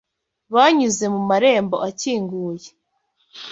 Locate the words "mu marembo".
1.13-1.75